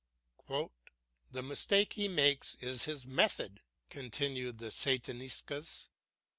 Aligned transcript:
"The 1.29 1.43
mistake 1.43 1.93
he 1.93 2.07
makes 2.07 2.55
is 2.55 2.87
in 2.87 2.91
his 2.91 3.05
method," 3.05 3.61
continued 3.91 4.57
the 4.57 4.71
Sataniscus. 4.71 5.89